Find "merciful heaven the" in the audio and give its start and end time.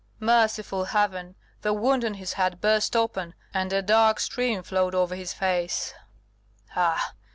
0.19-1.73